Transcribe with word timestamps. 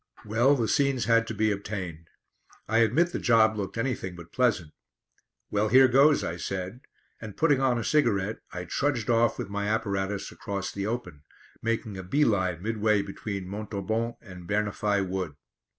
Well, 0.25 0.55
the 0.55 0.67
scenes 0.67 1.05
had 1.05 1.27
to 1.27 1.35
be 1.35 1.51
obtained. 1.51 2.07
I 2.67 2.79
admit 2.79 3.11
the 3.11 3.19
job 3.19 3.55
looked 3.55 3.77
anything 3.77 4.15
but 4.15 4.31
pleasant. 4.31 4.73
"Well, 5.51 5.67
here 5.69 5.87
goes!" 5.87 6.23
I 6.23 6.37
said, 6.37 6.81
and 7.21 7.37
putting 7.37 7.61
on 7.61 7.77
a 7.77 7.83
cigarette, 7.83 8.39
I 8.51 8.65
trudged 8.65 9.11
off 9.11 9.37
with 9.37 9.49
my 9.51 9.67
apparatus 9.67 10.31
across 10.31 10.71
the 10.71 10.87
open, 10.87 11.21
making 11.61 11.99
a 11.99 12.03
bee 12.03 12.25
line 12.25 12.63
midway 12.63 13.03
between 13.03 13.47
Montaubon 13.47 14.15
and 14.21 14.47
Bernafay 14.47 15.07
Wood. 15.07 15.35